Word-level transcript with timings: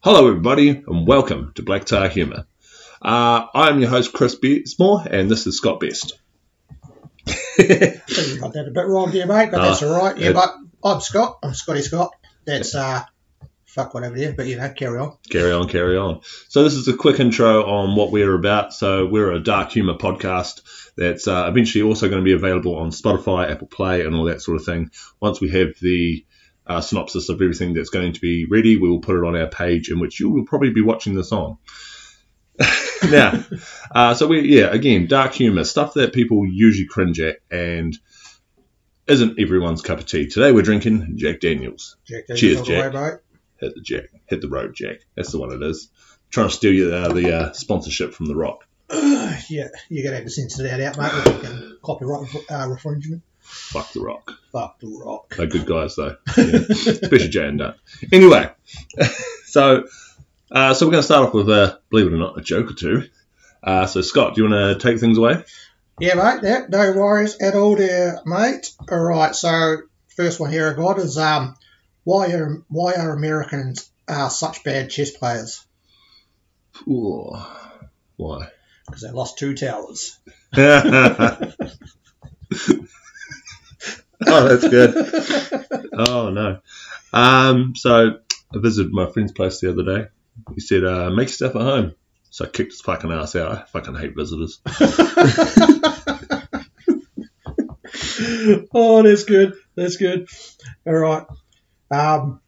Hello, 0.00 0.28
everybody, 0.28 0.68
and 0.70 1.06
welcome 1.06 1.52
to 1.56 1.62
Black 1.62 1.84
Tar 1.84 2.08
Humour. 2.08 2.46
Uh, 3.02 3.46
I'm 3.54 3.80
your 3.80 3.90
host, 3.90 4.12
Chris 4.12 4.36
Bestmore, 4.36 5.06
and 5.06 5.30
this 5.30 5.46
is 5.46 5.56
Scott 5.56 5.80
Best. 5.80 6.18
I 7.26 7.32
think 7.32 8.28
you 8.28 8.40
got 8.40 8.52
that 8.54 8.66
a 8.68 8.70
bit 8.70 8.86
wrong 8.86 9.10
there, 9.10 9.26
mate, 9.26 9.50
but 9.50 9.60
that's 9.62 9.82
Uh, 9.82 9.88
all 9.92 10.00
right. 10.02 10.16
Yeah, 10.18 10.30
it- 10.30 10.34
but 10.34 10.54
I'm 10.84 11.00
Scott. 11.00 11.38
I'm 11.42 11.54
Scotty 11.54 11.82
Scott. 11.82 12.12
That's 12.46 12.74
uh, 12.74 13.02
fuck 13.66 13.92
whatever 13.92 14.16
there, 14.16 14.32
but 14.32 14.46
you 14.46 14.56
know, 14.56 14.70
carry 14.70 14.98
on. 14.98 15.16
carry 15.30 15.52
on, 15.52 15.68
carry 15.68 15.96
on. 15.98 16.20
So, 16.48 16.62
this 16.64 16.74
is 16.74 16.88
a 16.88 16.96
quick 16.96 17.20
intro 17.20 17.64
on 17.68 17.96
what 17.96 18.10
we're 18.10 18.34
about. 18.34 18.72
So, 18.72 19.06
we're 19.06 19.32
a 19.32 19.40
dark 19.42 19.72
humour 19.72 19.94
podcast 19.94 20.62
that's 20.96 21.28
uh, 21.28 21.46
eventually 21.48 21.82
also 21.82 22.08
going 22.08 22.20
to 22.20 22.24
be 22.24 22.32
available 22.32 22.76
on 22.76 22.90
Spotify, 22.90 23.50
Apple 23.50 23.66
Play, 23.68 24.04
and 24.04 24.14
all 24.14 24.24
that 24.26 24.40
sort 24.42 24.58
of 24.60 24.64
thing. 24.64 24.90
Once 25.20 25.40
we 25.40 25.50
have 25.50 25.74
the 25.82 26.24
uh, 26.68 26.80
synopsis 26.80 27.28
of 27.28 27.40
everything 27.40 27.74
that's 27.74 27.90
going 27.90 28.12
to 28.12 28.20
be 28.20 28.46
ready, 28.46 28.76
we 28.76 28.88
will 28.88 29.00
put 29.00 29.16
it 29.16 29.26
on 29.26 29.36
our 29.36 29.48
page, 29.48 29.90
in 29.90 30.00
which 30.00 30.20
you 30.20 30.30
will 30.30 30.44
probably 30.44 30.70
be 30.70 30.82
watching 30.82 31.14
this 31.14 31.32
on. 31.32 31.58
now, 33.10 33.44
uh, 33.94 34.14
so 34.14 34.26
we 34.26 34.56
yeah, 34.56 34.66
again, 34.66 35.06
dark 35.06 35.32
humour 35.32 35.64
stuff 35.64 35.94
that 35.94 36.12
people 36.12 36.46
usually 36.46 36.86
cringe 36.86 37.20
at 37.20 37.38
and 37.50 37.96
isn't 39.06 39.38
everyone's 39.40 39.80
cup 39.80 40.00
of 40.00 40.06
tea. 40.06 40.26
Today 40.26 40.52
we're 40.52 40.62
drinking 40.62 41.16
Jack 41.16 41.40
Daniels. 41.40 41.96
Jack 42.04 42.26
Daniels 42.26 42.40
Cheers, 42.40 42.62
Jack. 42.62 42.94
way. 42.94 43.12
Hit 43.58 43.74
the 43.74 43.80
Jack, 43.80 44.04
hit 44.26 44.40
the 44.40 44.48
road, 44.48 44.74
Jack. 44.74 44.98
That's 45.14 45.32
the 45.32 45.38
one 45.38 45.52
it 45.52 45.62
is. 45.62 45.88
trying 46.30 46.48
to 46.48 46.54
steal 46.54 46.72
you 46.72 46.92
uh, 46.92 47.12
the 47.12 47.36
uh, 47.36 47.52
sponsorship 47.52 48.12
from 48.12 48.26
The 48.26 48.36
Rock. 48.36 48.64
yeah, 48.90 49.68
you're 49.88 50.10
to 50.10 50.16
have 50.16 50.24
to 50.24 50.30
censor 50.30 50.62
that 50.64 50.80
out, 50.80 50.98
mate. 50.98 51.78
Copyright 51.82 52.28
uh, 52.50 52.70
infringement. 52.70 53.22
Fuck 53.48 53.92
The 53.92 54.00
Rock. 54.00 54.32
Fuck 54.52 54.78
the 54.80 54.86
rock. 55.04 55.34
They're 55.36 55.46
good 55.46 55.66
guys 55.66 55.94
though, 55.96 56.16
Yeah. 56.36 56.44
especially 56.70 57.28
Jay 57.28 57.46
and 57.48 57.58
Dunn. 57.58 57.74
Anyway, 58.12 58.50
so 59.44 59.84
uh, 60.50 60.72
so 60.74 60.86
we're 60.86 60.92
going 60.92 61.02
to 61.02 61.06
start 61.06 61.28
off 61.28 61.34
with, 61.34 61.50
uh, 61.50 61.76
believe 61.90 62.06
it 62.06 62.14
or 62.14 62.16
not, 62.18 62.38
a 62.38 62.40
joke 62.40 62.70
or 62.70 62.74
two. 62.74 63.04
Uh, 63.62 63.86
so 63.86 64.00
Scott, 64.00 64.34
do 64.34 64.42
you 64.42 64.48
want 64.48 64.80
to 64.80 64.86
take 64.88 64.98
things 65.00 65.18
away? 65.18 65.44
Yeah, 66.00 66.14
mate. 66.14 66.40
Yeah, 66.42 66.64
no 66.68 66.92
worries 66.92 67.36
at 67.40 67.54
all 67.54 67.76
there, 67.76 68.20
mate. 68.24 68.70
All 68.90 68.98
right. 68.98 69.34
So 69.34 69.78
first 70.16 70.40
one 70.40 70.50
here 70.50 70.70
I 70.70 70.74
got 70.74 70.98
is 70.98 71.18
um, 71.18 71.54
why 72.04 72.28
are 72.32 72.62
why 72.68 72.94
are 72.94 73.12
Americans 73.12 73.90
uh, 74.06 74.28
such 74.28 74.64
bad 74.64 74.88
chess 74.90 75.10
players? 75.10 75.64
Ooh, 76.86 77.36
why? 78.16 78.48
Because 78.86 79.02
they 79.02 79.10
lost 79.10 79.38
two 79.38 79.54
towers. 79.54 80.18
oh, 84.30 84.48
that's 84.48 84.68
good. 84.68 85.90
Oh 85.94 86.30
no. 86.30 86.60
Um, 87.12 87.74
so 87.74 88.18
I 88.54 88.58
visited 88.58 88.92
my 88.92 89.10
friend's 89.10 89.32
place 89.32 89.60
the 89.60 89.70
other 89.70 89.84
day. 89.84 90.08
He 90.54 90.60
said, 90.60 90.84
uh, 90.84 91.10
"Make 91.10 91.28
stuff 91.28 91.56
at 91.56 91.62
home." 91.62 91.94
So 92.30 92.44
I 92.44 92.48
kicked 92.48 92.72
his 92.72 92.80
fucking 92.82 93.10
ass 93.10 93.34
out. 93.36 93.52
I 93.52 93.64
fucking 93.64 93.94
hate 93.94 94.14
visitors. 94.14 94.60
oh, 98.74 99.02
that's 99.02 99.24
good. 99.24 99.54
That's 99.74 99.96
good. 99.96 100.28
All 100.86 100.94
right. 100.94 101.26
Um, 101.90 102.40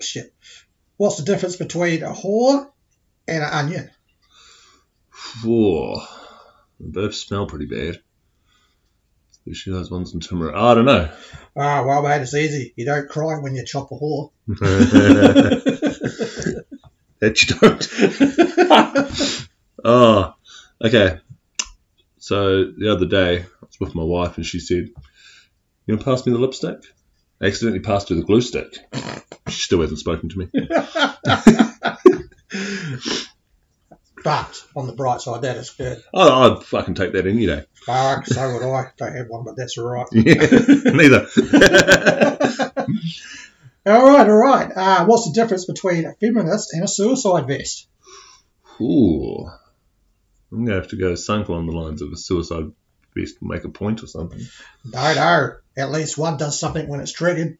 shit. 0.00 0.34
What's 0.96 1.16
the 1.16 1.24
difference 1.24 1.56
between 1.56 2.02
a 2.02 2.12
whore 2.12 2.70
and 3.26 3.42
an 3.42 3.50
onion? 3.50 3.90
Whoa, 5.42 6.02
they 6.78 6.90
both 6.90 7.14
smell 7.14 7.46
pretty 7.46 7.66
bad. 7.66 8.00
Especially 9.46 9.74
those 9.74 9.90
ones 9.90 10.14
in. 10.14 10.20
I 10.54 10.74
don't 10.74 10.86
know. 10.86 11.10
Ah, 11.56 11.84
well, 11.84 12.02
mate, 12.02 12.22
it's 12.22 12.34
easy. 12.34 12.72
You 12.76 12.86
don't 12.86 13.08
cry 13.08 13.38
when 13.38 13.54
you 13.54 13.64
chop 13.64 13.92
a 13.92 13.94
whore. 13.94 14.30
that 17.20 17.42
you 17.42 17.54
don't. 17.60 19.48
Oh, 19.84 20.34
okay. 20.84 21.18
So 22.18 22.64
the 22.64 22.90
other 22.90 23.06
day, 23.06 23.40
I 23.40 23.46
was 23.60 23.78
with 23.78 23.94
my 23.94 24.02
wife, 24.02 24.38
and 24.38 24.46
she 24.46 24.60
said, 24.60 24.88
"You 25.86 25.94
want 25.94 26.00
to 26.00 26.04
pass 26.04 26.26
me 26.26 26.32
the 26.32 26.38
lipstick?" 26.38 26.82
I 27.40 27.46
accidentally 27.46 27.80
passed 27.80 28.08
her 28.08 28.14
the 28.14 28.22
glue 28.22 28.40
stick. 28.40 28.78
She 29.48 29.60
still 29.60 29.82
hasn't 29.82 29.98
spoken 29.98 30.30
to 30.30 30.38
me. 30.38 30.48
but 34.24 34.64
on 34.74 34.88
the 34.88 34.94
bright 34.94 35.20
side, 35.20 35.42
that 35.42 35.56
is 35.56 35.70
good. 35.70 36.02
Oh, 36.12 36.56
I'd 36.56 36.64
fucking 36.64 36.94
take 36.94 37.12
that 37.12 37.26
any 37.26 37.46
day. 37.46 37.64
Fuck, 37.84 38.26
so 38.26 38.54
would 38.54 38.62
I. 38.62 38.90
Don't 38.96 39.14
have 39.14 39.28
one, 39.28 39.44
but 39.44 39.56
that's 39.56 39.78
all 39.78 39.88
right. 39.88 40.06
Yeah, 40.10 40.34
neither. 40.92 41.28
All 43.86 44.02
right, 44.02 44.26
all 44.26 44.34
right. 44.34 44.72
Uh, 44.74 45.04
what's 45.04 45.26
the 45.26 45.34
difference 45.34 45.66
between 45.66 46.06
a 46.06 46.14
feminist 46.14 46.72
and 46.72 46.84
a 46.84 46.88
suicide 46.88 47.46
vest? 47.46 47.86
Ooh, 48.80 49.46
I'm 50.50 50.64
gonna 50.64 50.76
have 50.76 50.88
to 50.88 50.96
go 50.96 51.14
sunk 51.16 51.48
along 51.48 51.66
the 51.66 51.76
lines 51.76 52.00
of 52.00 52.10
a 52.10 52.16
suicide 52.16 52.72
vest 53.14 53.40
to 53.40 53.46
make 53.46 53.64
a 53.64 53.68
point 53.68 54.02
or 54.02 54.06
something. 54.06 54.40
No, 54.86 55.14
no. 55.14 55.56
At 55.76 55.90
least 55.90 56.16
one 56.16 56.38
does 56.38 56.58
something 56.58 56.88
when 56.88 57.00
it's 57.00 57.12
triggered. 57.12 57.58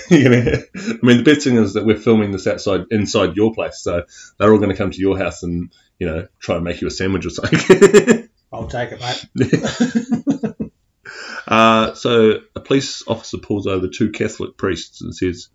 you 0.09 0.29
know, 0.29 0.63
I 0.75 0.99
mean, 1.01 1.17
the 1.17 1.23
best 1.23 1.43
thing 1.45 1.57
is 1.57 1.73
that 1.73 1.85
we're 1.85 1.97
filming 1.97 2.31
this 2.31 2.47
outside, 2.47 2.85
inside 2.91 3.35
your 3.35 3.53
place, 3.53 3.79
so 3.79 4.03
they're 4.37 4.51
all 4.51 4.57
going 4.57 4.71
to 4.71 4.75
come 4.77 4.91
to 4.91 4.99
your 4.99 5.17
house 5.17 5.43
and 5.43 5.71
you 5.99 6.07
know 6.07 6.27
try 6.39 6.55
and 6.55 6.63
make 6.63 6.81
you 6.81 6.87
a 6.87 6.91
sandwich 6.91 7.25
or 7.25 7.29
something. 7.29 8.29
I'll 8.51 8.67
take 8.67 8.89
it, 8.91 8.99
mate. 9.35 10.71
uh, 11.47 11.93
so 11.93 12.39
a 12.55 12.59
police 12.59 13.03
officer 13.07 13.37
pulls 13.37 13.67
over 13.67 13.87
two 13.87 14.11
Catholic 14.11 14.57
priests 14.57 15.01
and 15.01 15.15
says, 15.15 15.49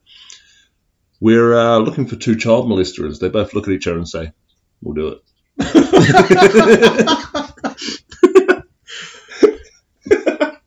"We're 1.21 1.55
uh, 1.55 1.79
looking 1.79 2.07
for 2.07 2.17
two 2.17 2.37
child 2.37 2.67
molesters." 2.67 3.19
They 3.19 3.29
both 3.29 3.55
look 3.55 3.67
at 3.69 3.75
each 3.75 3.87
other 3.89 3.99
and 3.99 4.09
say, 4.09 4.33
"We'll 4.81 4.95
do 4.95 5.09
it." 5.09 5.23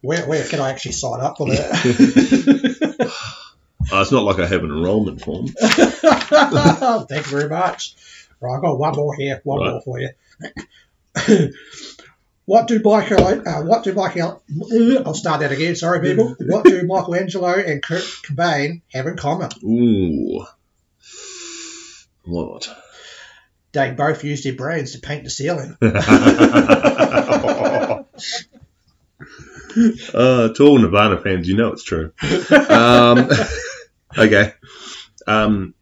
Where, 0.01 0.25
where 0.27 0.43
can 0.47 0.59
I 0.59 0.71
actually 0.71 0.93
sign 0.93 1.21
up 1.21 1.37
for 1.37 1.47
that? 1.49 3.11
Uh, 3.91 3.99
it's 3.99 4.11
not 4.11 4.23
like 4.23 4.37
I 4.39 4.45
have 4.45 4.63
an 4.63 4.69
enrolment 4.69 5.21
form. 5.21 5.47
Thank 5.59 7.25
you 7.25 7.31
very 7.31 7.49
much. 7.49 7.95
Right, 8.39 8.55
I've 8.55 8.61
got 8.61 8.77
one 8.79 8.95
more 8.95 9.13
here. 9.15 9.41
One 9.43 9.59
Right. 9.59 9.71
more 9.71 9.81
for 9.81 9.99
you. 9.99 10.11
what 12.45 12.67
do 12.69 12.79
Michael? 12.81 13.25
Uh, 13.45 13.63
what 13.63 13.83
do 13.83 13.91
Michael? 13.93 14.41
I'll 15.05 15.13
start 15.15 15.41
that 15.41 15.51
again. 15.51 15.75
Sorry, 15.75 15.99
people. 15.99 16.35
What 16.39 16.63
do 16.63 16.83
Michelangelo 16.87 17.53
and 17.55 17.83
Kurt 17.83 18.03
Cobain 18.03 18.81
have 18.93 19.07
in 19.07 19.17
common? 19.17 19.49
Ooh. 19.63 20.45
What? 22.23 22.69
They 23.73 23.91
both 23.91 24.23
used 24.23 24.43
their 24.43 24.53
brains 24.55 24.91
to 24.93 24.99
paint 24.99 25.23
the 25.23 25.29
ceiling. 25.29 25.77
uh, 30.13 30.49
to 30.53 30.63
all 30.63 30.77
Nirvana 30.79 31.19
fans, 31.21 31.47
you 31.47 31.55
know 31.55 31.71
it's 31.71 31.83
true. 31.83 32.11
Um, 32.69 33.29
okay. 34.17 34.53
Um, 35.25 35.73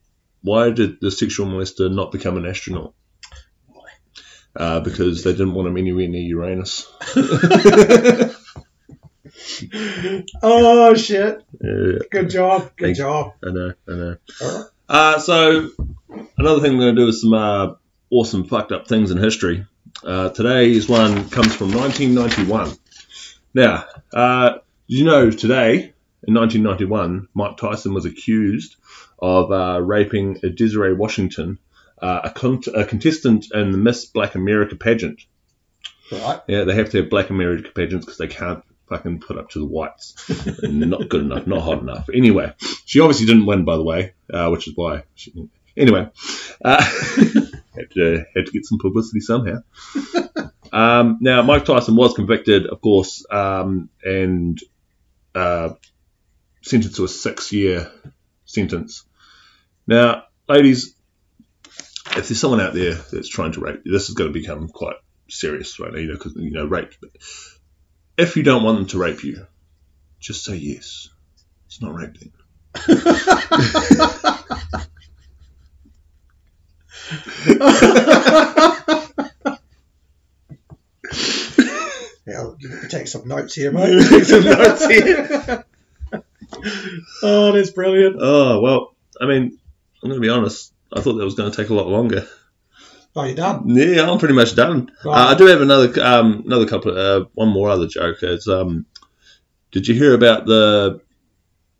why 0.41 0.69
did 0.69 0.99
the 1.01 1.09
sexual 1.11 1.47
molester 1.47 1.91
not 1.93 2.11
become 2.11 2.37
an 2.37 2.45
astronaut? 2.45 2.93
Uh, 4.55 4.79
because 4.81 5.23
they 5.23 5.31
didn't 5.31 5.53
want 5.53 5.67
him 5.67 5.77
anywhere 5.77 6.07
near 6.07 6.21
Uranus. 6.21 6.87
oh 10.41 10.95
shit! 10.95 11.43
Yeah, 11.61 11.99
Good 12.09 12.29
job. 12.29 12.71
Good 12.75 12.85
Thank- 12.85 12.97
job. 12.97 13.33
I 13.45 13.51
know, 13.51 13.73
I 13.87 13.91
know. 13.91 14.17
All 14.41 14.57
right. 14.57 14.65
Uh, 14.89 15.19
so, 15.19 15.69
another 16.37 16.61
thing 16.61 16.77
we're 16.77 16.85
going 16.85 16.95
to 16.95 17.01
do 17.03 17.07
is 17.09 17.21
some 17.21 17.33
uh, 17.33 17.73
awesome 18.11 18.43
fucked 18.43 18.71
up 18.71 18.87
things 18.87 19.11
in 19.11 19.17
history. 19.17 19.65
Uh, 20.03 20.29
today's 20.29 20.87
one 20.87 21.29
comes 21.29 21.55
from 21.55 21.71
1991. 21.73 22.71
Now, 23.53 23.85
uh, 24.13 24.53
did 24.87 24.97
you 24.97 25.05
know 25.05 25.29
today, 25.31 25.93
in 26.27 26.33
1991, 26.33 27.27
Mike 27.33 27.57
Tyson 27.57 27.93
was 27.93 28.05
accused 28.05 28.75
of 29.19 29.51
uh, 29.51 29.79
raping 29.81 30.35
Desiree 30.35 30.93
Washington, 30.93 31.59
uh, 32.01 32.21
a, 32.25 32.29
con- 32.29 32.61
a 32.73 32.85
contestant 32.85 33.47
in 33.53 33.71
the 33.71 33.77
Miss 33.77 34.05
Black 34.05 34.35
America 34.35 34.75
pageant. 34.75 35.21
Right. 36.11 36.41
Yeah, 36.47 36.63
they 36.63 36.75
have 36.75 36.89
to 36.91 37.01
have 37.01 37.09
Black 37.09 37.29
America 37.29 37.69
pageants 37.73 38.05
because 38.05 38.17
they 38.17 38.27
can't 38.27 38.63
fucking 38.87 39.19
put 39.19 39.37
up 39.37 39.49
to 39.51 39.59
the 39.59 39.65
whites. 39.65 40.15
not 40.63 41.07
good 41.09 41.21
enough, 41.21 41.45
not 41.45 41.61
hot 41.61 41.81
enough. 41.81 42.09
Anyway, 42.13 42.53
she 42.85 42.99
obviously 42.99 43.27
didn't 43.27 43.45
win, 43.45 43.65
by 43.65 43.75
the 43.75 43.83
way, 43.83 44.13
uh, 44.33 44.49
which 44.49 44.67
is 44.67 44.75
why. 44.75 45.03
She, 45.15 45.49
anyway, 45.79 46.09
uh, 46.63 46.83
had 47.75 47.91
to 47.95 48.25
had 48.35 48.45
to 48.45 48.51
get 48.51 48.65
some 48.65 48.77
publicity 48.79 49.21
somehow. 49.21 49.63
Um, 50.71 51.17
now, 51.21 51.41
Mike 51.41 51.65
Tyson 51.65 51.95
was 51.95 52.13
convicted, 52.13 52.67
of 52.67 52.81
course, 52.81 53.25
um, 53.31 53.89
and 54.03 54.59
uh, 55.33 55.71
sentenced 56.61 56.97
to 56.97 57.05
a 57.05 57.07
six-year 57.07 57.91
sentence. 58.45 59.03
Now, 59.87 60.25
ladies, 60.47 60.93
if 61.65 62.27
there's 62.27 62.39
someone 62.39 62.61
out 62.61 62.73
there 62.73 62.93
that's 62.93 63.29
trying 63.29 63.53
to 63.53 63.61
rape 63.61 63.81
you, 63.83 63.91
this 63.91 64.09
is 64.09 64.15
going 64.15 64.31
to 64.31 64.39
become 64.39 64.67
quite 64.67 64.97
serious 65.29 65.79
right 65.79 65.91
now, 65.91 65.99
you 65.99 66.07
know, 66.07 66.13
because 66.13 66.35
you 66.35 66.51
know, 66.51 66.65
rape. 66.65 66.93
If 68.17 68.35
you 68.35 68.43
don't 68.43 68.63
want 68.63 68.77
them 68.77 68.87
to 68.87 68.99
rape 68.99 69.23
you, 69.23 69.47
just 70.19 70.43
say 70.43 70.55
yes. 70.55 71.09
It's 71.67 71.81
not 71.81 71.95
rape 71.95 72.17
then. 72.19 72.31
Yeah, 82.29 82.51
you 82.59 82.69
can 82.69 82.89
take 82.89 83.07
some 83.07 83.18
notes 83.29 83.55
here, 83.55 83.71
mate. 83.71 84.01
Some 84.25 84.43
notes 84.43 84.85
here. 84.85 85.65
oh, 87.23 87.51
that's 87.53 87.71
brilliant. 87.71 88.17
Oh 88.19 88.59
well, 88.59 88.95
I 89.21 89.25
mean, 89.25 89.57
I'm 90.03 90.09
going 90.09 90.21
to 90.21 90.25
be 90.27 90.29
honest. 90.29 90.73
I 90.91 91.01
thought 91.01 91.13
that 91.13 91.23
was 91.25 91.35
going 91.35 91.49
to 91.51 91.55
take 91.55 91.69
a 91.69 91.73
lot 91.73 91.87
longer. 91.87 92.27
Oh, 93.15 93.23
you're 93.23 93.35
done? 93.35 93.63
Yeah, 93.67 94.09
I'm 94.09 94.19
pretty 94.19 94.33
much 94.35 94.55
done. 94.55 94.91
Uh, 95.05 95.11
I 95.11 95.35
do 95.35 95.45
have 95.45 95.61
another 95.61 96.03
um, 96.03 96.43
another 96.45 96.67
couple, 96.67 96.97
uh, 96.97 97.25
one 97.33 97.49
more 97.49 97.69
other 97.69 97.87
joke. 97.87 98.17
It's 98.21 98.47
um, 98.47 98.85
did 99.71 99.87
you 99.87 99.95
hear 99.95 100.13
about 100.13 100.45
the 100.45 101.01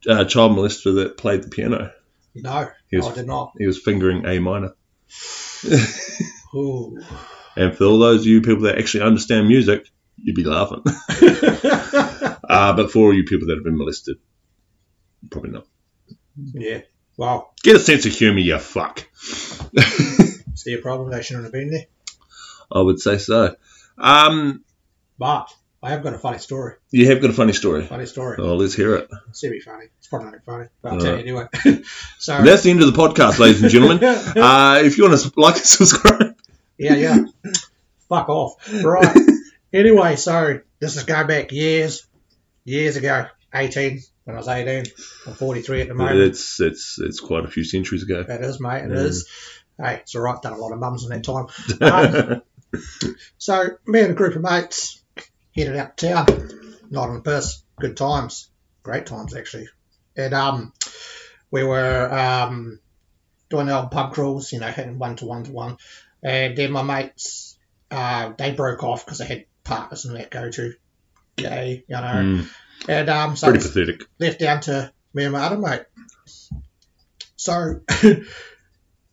uh, 0.08 0.26
child 0.26 0.54
molester 0.54 0.96
that 1.04 1.18
played 1.18 1.44
the 1.44 1.50
piano? 1.50 1.92
No, 2.36 2.70
He 2.90 2.98
was 2.98 3.08
I 3.08 3.16
did 3.16 3.28
not. 3.28 3.54
he 3.58 3.66
was 3.68 3.82
fingering 3.82 4.26
A 4.26 4.40
minor. 4.40 4.74
Ooh. 6.56 7.00
And 7.56 7.76
for 7.76 7.84
all 7.86 8.00
those 8.00 8.22
of 8.22 8.28
you 8.28 8.42
people 8.42 8.64
that 8.64 8.78
actually 8.78 9.04
understand 9.04 9.50
music, 9.50 9.90
you'd 10.24 10.36
be 10.36 10.44
laughing. 10.44 10.84
uh, 12.50 12.74
but 12.74 12.92
for 12.92 13.08
all 13.08 13.14
you 13.14 13.24
people 13.24 13.48
that 13.48 13.56
have 13.56 13.64
been 13.64 13.78
molested, 13.78 14.18
probably 15.30 15.52
not. 15.52 15.66
yeah. 16.54 16.82
Wow. 17.18 17.50
Get 17.64 17.76
a 17.76 17.80
sense 17.80 18.06
of 18.06 18.14
humour, 18.14 18.40
you 18.40 18.58
fuck. 18.60 19.06
see 20.56 20.74
a 20.74 20.78
problem. 20.78 21.12
They 21.12 21.22
shouldn't 21.22 21.44
have 21.46 21.52
been 21.54 21.70
there. 21.70 21.86
I 22.72 22.82
would 22.82 23.00
say 23.00 23.18
so. 23.18 23.56
Um, 23.98 24.64
But 25.18 25.54
I 25.84 25.90
have 25.90 26.02
got 26.04 26.14
a 26.14 26.18
funny 26.18 26.38
story. 26.38 26.76
you 26.92 27.08
have 27.08 27.22
got 27.22 27.30
a 27.30 27.34
funny 27.34 27.52
story. 27.52 27.86
Funny 27.86 28.06
story. 28.06 28.38
Oh, 28.40 28.56
let's 28.56 28.74
hear 28.74 28.96
it. 28.96 29.10
It's 29.30 29.42
semi 29.42 29.60
funny. 29.60 29.88
It's 29.98 30.08
probably 30.08 30.32
not 30.32 30.46
funny, 30.46 30.68
but 30.82 30.90
I'll 30.90 30.94
All 30.96 31.02
tell 31.02 31.16
right. 31.16 31.26
you 31.26 31.38
anyway. 31.66 31.84
so 32.20 32.42
That's 32.42 32.64
the 32.64 32.70
end 32.70 32.82
of 32.82 32.94
the 32.94 32.98
podcast, 32.98 33.40
ladies 33.40 33.62
and 33.62 33.72
gentlemen. 33.72 34.02
Uh, 34.02 34.80
if 34.84 34.98
you 34.98 35.10
want 35.10 35.20
to 35.20 35.32
like 35.36 35.56
and 35.58 35.66
subscribe, 35.66 36.38
yeah, 36.78 36.96
yeah. 36.96 37.18
Fuck 38.08 38.30
off. 38.30 38.56
Right. 38.84 39.16
Anyway, 39.74 40.16
so 40.16 40.60
this 40.80 40.96
is 40.96 41.04
going 41.04 41.28
back 41.28 41.52
years, 41.52 42.06
years 42.66 42.96
ago. 42.96 43.28
18 43.54 44.00
when 44.26 44.36
I 44.36 44.40
was 44.40 44.48
18. 44.48 44.84
I'm 45.26 45.34
43 45.34 45.82
at 45.82 45.88
the 45.88 45.94
moment. 45.96 46.20
it's 46.22 46.60
it's 46.60 47.00
it's 47.00 47.20
quite 47.20 47.46
a 47.46 47.48
few 47.48 47.64
centuries 47.64 48.04
ago. 48.04 48.20
It 48.28 48.42
is, 48.42 48.60
mate. 48.60 48.84
It 48.86 48.92
Yeah. 48.92 48.98
is. 48.98 49.28
Hey, 49.82 49.96
it's 49.96 50.14
all 50.16 50.22
right. 50.22 50.40
Done 50.42 50.54
a 50.54 50.58
lot 50.58 50.72
of 50.72 50.80
mums 50.80 51.04
in 51.04 51.10
that 51.10 51.24
time. 51.24 51.48
Um, 51.82 52.42
So 53.40 53.70
me 53.88 54.02
and 54.02 54.12
a 54.12 54.14
group 54.14 54.36
of 54.36 54.44
mates 54.44 55.02
headed 55.56 55.76
out 55.76 55.98
to 55.98 56.08
town, 56.10 56.26
not 56.92 57.10
on 57.10 57.16
the 57.16 57.22
piss, 57.22 57.64
good 57.80 57.98
times, 57.98 58.50
great 58.84 59.08
times 59.08 59.36
actually. 59.36 59.68
And 60.16 60.34
um, 60.36 60.74
we 61.50 61.64
were 61.64 62.14
um, 62.14 62.80
doing 63.50 63.66
the 63.66 63.76
old 63.80 63.90
pub 63.90 64.14
crawls, 64.14 64.52
you 64.54 64.60
know, 64.60 64.68
hitting 64.68 65.00
one 65.00 65.16
to 65.16 65.26
one 65.26 65.46
to 65.46 65.52
one. 65.52 65.78
And 66.22 66.56
then 66.56 66.72
my 66.72 66.84
mates, 66.84 67.58
uh, 67.90 68.34
they 68.38 68.52
broke 68.52 68.84
off 68.84 69.04
because 69.06 69.18
they 69.18 69.26
had 69.26 69.46
partners 69.64 70.06
and 70.06 70.16
that 70.16 70.32
go 70.32 70.50
to 70.50 70.74
gay, 71.36 71.84
you 71.88 71.96
know. 71.96 72.02
Mm, 72.02 72.50
And 72.88 73.10
um, 73.10 73.36
so 73.36 73.50
pretty 73.52 73.64
pathetic. 73.68 74.04
left 74.20 74.40
down 74.40 74.62
to 74.62 74.92
me 75.14 75.24
and 75.24 75.34
my 75.34 75.42
other 75.46 75.58
mate. 75.58 75.84
So 77.36 77.82
we're 78.04 78.24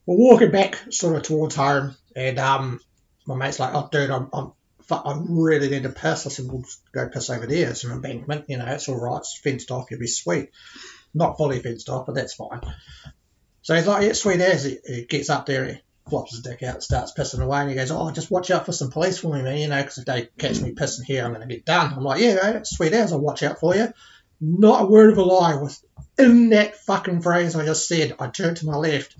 walking 0.06 0.50
back 0.50 0.76
sort 0.90 1.16
of 1.16 1.22
towards 1.22 1.54
home, 1.54 1.94
and 2.14 2.38
um, 2.38 2.80
my 3.26 3.36
mate's 3.36 3.60
like, 3.60 3.74
"Oh, 3.74 3.88
dude, 3.90 4.10
I'm, 4.10 4.28
I'm, 4.32 4.52
fu- 4.82 4.94
I 4.94 5.16
really 5.28 5.68
need 5.70 5.84
to 5.84 5.90
piss." 5.90 6.26
I 6.26 6.30
said, 6.30 6.46
"We'll 6.48 6.64
go 6.92 7.08
piss 7.08 7.30
over 7.30 7.46
there. 7.46 7.70
It's 7.70 7.84
an 7.84 7.92
embankment, 7.92 8.46
you 8.48 8.58
know. 8.58 8.66
It's 8.66 8.88
all 8.88 9.00
right. 9.00 9.18
It's 9.18 9.38
fenced 9.38 9.70
off. 9.70 9.90
You'll 9.90 10.00
be 10.00 10.06
sweet. 10.08 10.50
Not 11.14 11.36
fully 11.36 11.60
fenced 11.60 11.88
off, 11.88 12.06
but 12.06 12.14
that's 12.16 12.34
fine." 12.34 12.60
So 13.62 13.74
he's 13.74 13.86
like, 13.86 14.04
"Yeah, 14.04 14.12
sweet 14.12 14.40
as." 14.40 14.64
He, 14.64 14.78
he 14.86 15.04
gets 15.04 15.30
up 15.30 15.46
there, 15.46 15.64
he 15.66 15.78
flops 16.08 16.32
his 16.32 16.42
dick 16.42 16.62
out, 16.62 16.82
starts 16.82 17.12
pissing 17.12 17.42
away, 17.42 17.60
and 17.60 17.70
he 17.70 17.76
goes, 17.76 17.90
"Oh, 17.90 18.10
just 18.10 18.30
watch 18.30 18.50
out 18.50 18.66
for 18.66 18.72
some 18.72 18.90
police 18.90 19.18
for 19.18 19.34
me, 19.34 19.42
man. 19.42 19.58
You 19.58 19.68
know, 19.68 19.80
because 19.80 19.98
if 19.98 20.04
they 20.04 20.28
catch 20.38 20.60
me 20.60 20.72
pissing 20.72 21.04
here, 21.04 21.24
I'm 21.24 21.34
going 21.34 21.46
to 21.46 21.54
get 21.54 21.64
done." 21.64 21.92
I'm 21.94 22.04
like, 22.04 22.20
"Yeah, 22.20 22.38
mate, 22.42 22.66
sweet 22.66 22.92
as. 22.92 23.12
I'll 23.12 23.20
watch 23.20 23.42
out 23.42 23.58
for 23.60 23.74
you." 23.74 23.92
Not 24.40 24.82
a 24.82 24.86
word 24.86 25.12
of 25.12 25.18
a 25.18 25.22
lie. 25.22 25.56
Within 25.56 26.50
that 26.50 26.76
fucking 26.76 27.22
phrase 27.22 27.56
I 27.56 27.64
just 27.64 27.88
said, 27.88 28.14
I 28.18 28.28
turned 28.28 28.58
to 28.58 28.66
my 28.66 28.76
left, 28.76 29.16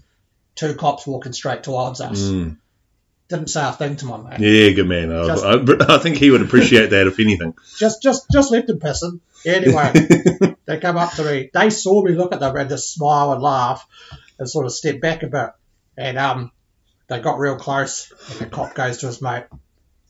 two 0.54 0.74
cops 0.74 1.06
walking 1.06 1.32
straight 1.32 1.62
towards 1.62 2.00
us. 2.00 2.20
Mm. 2.20 2.58
Didn't 3.28 3.48
say 3.48 3.66
a 3.66 3.72
thing 3.72 3.96
to 3.96 4.06
my 4.06 4.18
mate. 4.18 4.40
Yeah, 4.40 4.70
good 4.70 4.86
man. 4.86 5.10
I, 5.10 5.26
Just- 5.26 5.44
I, 5.44 5.94
I 5.94 5.98
think 5.98 6.18
he 6.18 6.30
would 6.30 6.42
appreciate 6.42 6.90
that 6.90 7.06
if 7.06 7.18
anything. 7.18 7.54
Just, 7.78 8.02
just, 8.02 8.26
just 8.30 8.52
left 8.52 8.68
him 8.68 8.78
pissing. 8.78 9.20
Anyway, 9.44 10.54
they 10.66 10.78
come 10.78 10.96
up 10.96 11.12
to 11.14 11.24
me. 11.24 11.50
They 11.52 11.70
saw 11.70 12.02
me 12.02 12.12
look 12.12 12.32
at 12.32 12.40
them 12.40 12.54
and 12.54 12.68
just 12.68 12.92
smile 12.92 13.32
and 13.32 13.42
laugh, 13.42 13.86
and 14.38 14.48
sort 14.48 14.66
of 14.66 14.72
step 14.72 15.00
back 15.00 15.22
a 15.22 15.28
bit. 15.28 15.50
And 15.96 16.18
um, 16.18 16.52
they 17.08 17.20
got 17.20 17.38
real 17.38 17.56
close, 17.56 18.12
and 18.30 18.38
the 18.40 18.46
cop 18.46 18.74
goes 18.74 18.98
to 18.98 19.06
his 19.06 19.22
mate. 19.22 19.44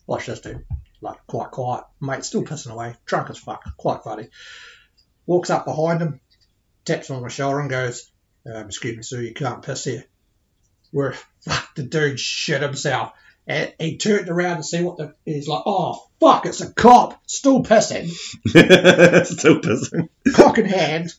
Watch 0.06 0.26
this 0.26 0.40
dude. 0.40 0.64
Like 1.00 1.18
quite 1.26 1.50
quiet. 1.50 1.84
Mate 2.00 2.24
still 2.24 2.44
pissing 2.44 2.72
away. 2.72 2.94
Drunk 3.04 3.30
as 3.30 3.38
fuck. 3.38 3.64
Quite 3.76 4.02
funny. 4.02 4.28
Walks 5.26 5.50
up 5.50 5.64
behind 5.64 6.00
him, 6.00 6.20
taps 6.84 7.10
him 7.10 7.16
on 7.16 7.22
the 7.22 7.28
shoulder 7.28 7.60
and 7.60 7.68
goes, 7.68 8.10
um, 8.46 8.66
excuse 8.66 8.96
me, 8.96 9.02
sir, 9.02 9.20
you 9.20 9.34
can't 9.34 9.62
piss 9.62 9.84
here. 9.84 10.04
Where 10.92 11.14
fuck 11.40 11.72
the 11.74 11.82
dude 11.82 12.20
shit 12.20 12.62
himself. 12.62 13.12
And 13.48 13.72
he 13.78 13.96
turned 13.96 14.28
around 14.28 14.56
to 14.56 14.62
see 14.64 14.82
what 14.82 14.96
the 14.96 15.14
he's 15.24 15.46
like, 15.46 15.62
oh 15.66 16.04
fuck, 16.18 16.46
it's 16.46 16.60
a 16.60 16.72
cop, 16.72 17.20
still 17.26 17.62
pissing, 17.62 18.08
Still 19.26 19.60
pissing. 19.60 20.08
cock 20.34 20.58
in 20.58 20.64
hand, 20.64 21.14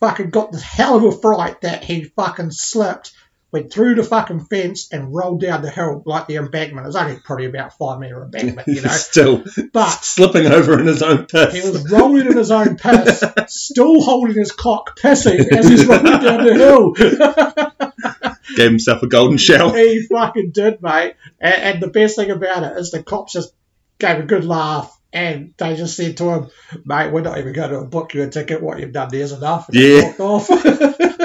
fucking 0.00 0.30
got 0.30 0.52
the 0.52 0.58
hell 0.58 0.96
of 0.96 1.04
a 1.04 1.12
fright 1.12 1.60
that 1.60 1.84
he 1.84 2.04
fucking 2.04 2.50
slipped, 2.50 3.12
went 3.52 3.72
through 3.72 3.94
the 3.94 4.02
fucking 4.02 4.40
fence 4.40 4.92
and 4.92 5.14
rolled 5.14 5.40
down 5.40 5.62
the 5.62 5.70
hill 5.70 6.02
like 6.04 6.26
the 6.26 6.36
embankment. 6.36 6.84
It 6.84 6.88
was 6.88 6.96
only 6.96 7.16
probably 7.24 7.46
about 7.46 7.76
five 7.78 7.98
metre 8.00 8.22
embankment, 8.22 8.66
you 8.68 8.80
know. 8.82 8.88
Still 8.90 9.44
But 9.72 9.90
slipping 10.04 10.46
over 10.46 10.78
in 10.78 10.86
his 10.86 11.02
own 11.02 11.26
piss. 11.26 11.54
he 11.54 11.60
was 11.70 11.90
rolling 11.90 12.26
in 12.26 12.36
his 12.36 12.50
own 12.50 12.76
piss, 12.76 13.22
still 13.48 14.02
holding 14.02 14.36
his 14.36 14.52
cock, 14.52 14.98
pissing 14.98 15.46
as 15.52 15.68
he's 15.68 15.86
rolling 15.86 16.04
down 16.20 16.44
the 16.44 16.54
hill. 16.54 16.92
Gave 18.56 18.70
himself 18.70 19.02
a 19.02 19.06
golden 19.08 19.38
shower. 19.38 19.76
he 19.76 20.06
fucking 20.06 20.50
did, 20.52 20.80
mate. 20.82 21.14
And, 21.40 21.54
and 21.54 21.82
the 21.82 21.88
best 21.88 22.16
thing 22.16 22.30
about 22.30 22.62
it 22.62 22.78
is 22.78 22.90
the 22.90 23.02
cops 23.02 23.32
just 23.34 23.52
gave 23.98 24.18
a 24.18 24.22
good 24.22 24.44
laugh. 24.44 24.92
And 25.12 25.54
they 25.56 25.76
just 25.76 25.96
said 25.96 26.16
to 26.18 26.30
him, 26.30 26.50
mate, 26.84 27.10
we're 27.12 27.22
not 27.22 27.38
even 27.38 27.52
going 27.54 27.70
to 27.70 27.82
book 27.82 28.12
you 28.14 28.22
a 28.22 28.28
ticket. 28.28 28.62
What 28.62 28.78
you've 28.78 28.92
done 28.92 29.08
there's 29.10 29.32
enough. 29.32 29.68
And 29.68 29.76
Yeah. 29.78 30.02
walked 30.18 30.20
off. 30.20 30.48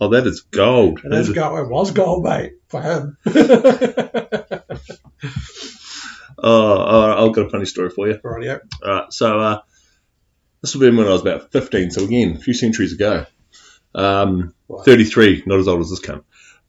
Oh, 0.00 0.08
that 0.08 0.26
is 0.26 0.42
gold. 0.42 1.00
It's 1.04 1.28
go- 1.30 1.56
it 1.56 1.68
was 1.68 1.90
gold, 1.90 2.24
mate, 2.24 2.52
for 2.68 2.82
him. 2.82 3.16
Oh, 6.40 7.26
I've 7.26 7.34
got 7.34 7.46
a 7.46 7.50
funny 7.50 7.64
story 7.64 7.90
for 7.90 8.06
you. 8.08 8.14
Rightio. 8.18 8.60
All 8.84 8.92
right, 8.92 9.12
so 9.12 9.40
uh, 9.40 9.60
this 10.62 10.72
will 10.74 10.88
be 10.88 10.96
when 10.96 11.08
I 11.08 11.10
was 11.10 11.22
about 11.22 11.50
15, 11.50 11.90
so 11.90 12.04
again, 12.04 12.36
a 12.36 12.40
few 12.40 12.54
centuries 12.54 12.92
ago. 12.92 13.26
Um, 13.94 14.54
Right. 14.68 14.84
33, 14.84 15.42
not 15.46 15.58
as 15.58 15.66
old 15.66 15.80
as 15.80 15.90
this 15.90 16.00
cunt. 16.00 16.22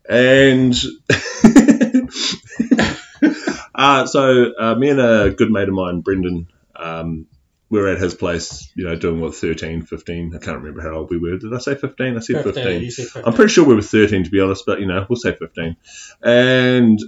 And 0.10 0.74
uh, 3.76 4.08
so 4.08 4.54
uh, 4.58 4.76
me 4.76 4.90
and 4.90 5.02
a 5.02 5.30
good 5.32 5.52
mate 5.52 5.68
of 5.68 5.76
mine, 5.76 6.00
Brendan, 6.00 6.48
um, 6.76 7.28
we 7.70 7.80
were 7.80 7.90
at 7.90 8.00
his 8.00 8.16
place, 8.16 8.72
you 8.76 8.86
know, 8.86 8.96
doing 8.96 9.20
what, 9.22 9.36
13, 9.36 9.84
15, 9.84 10.36
I 10.36 10.40
can't 10.44 10.58
remember 10.58 10.82
how 10.82 10.98
old 10.98 11.10
we 11.12 11.18
were. 11.20 11.38
Did 11.38 11.54
I 11.54 11.60
say 11.60 11.76
15? 11.76 12.18
I 12.18 12.20
said 12.20 12.44
15. 12.44 12.82
You 12.82 12.92
said 12.92 13.06
15. 13.06 13.24
I'm 13.26 13.34
pretty 13.34 13.52
sure 13.54 13.66
we 13.66 13.76
were 13.76 13.82
13 13.82 14.24
to 14.24 14.30
be 14.30 14.40
honest, 14.40 14.66
but 14.66 14.80
you 14.80 14.88
know, 14.88 15.06
we'll 15.08 15.18
say 15.18 15.34
15. 15.36 15.76
And 16.22 17.00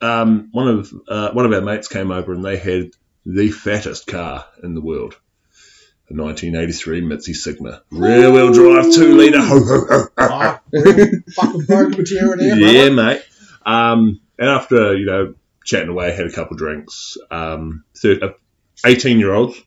um, 0.00 0.48
one 0.52 0.68
of 0.68 0.92
uh, 1.08 1.32
one 1.32 1.44
of 1.44 1.52
our 1.52 1.60
mates 1.60 1.88
came 1.88 2.10
over 2.10 2.32
and 2.32 2.44
they 2.44 2.56
had 2.56 2.90
the 3.26 3.50
fattest 3.50 4.06
car 4.06 4.46
in 4.62 4.74
the 4.74 4.80
world. 4.80 5.16
A 6.10 6.14
1983 6.14 7.02
Mitsubishi 7.02 7.34
Sigma, 7.36 7.82
rear 7.90 8.32
wheel 8.32 8.50
drive, 8.50 8.90
two 8.94 9.14
liter. 9.14 9.42
Ho 9.42 9.60
ho 9.62 9.80
ho. 9.80 9.84
ho, 9.88 9.98
ho. 10.00 10.08
Ah, 10.16 10.60
fucking 11.34 11.64
broke 11.66 11.98
material 11.98 12.36
there, 12.38 12.58
Yeah, 12.58 12.88
brother. 12.88 12.94
mate. 12.94 13.22
Um, 13.66 14.20
and 14.38 14.48
after 14.48 14.96
you 14.96 15.04
know 15.04 15.34
chatting 15.64 15.90
away, 15.90 16.12
had 16.14 16.24
a 16.26 16.32
couple 16.32 16.56
drinks. 16.56 17.18
Um, 17.30 17.84
uh, 18.02 18.28
18 18.86 19.18
year 19.18 19.34
olds. 19.34 19.60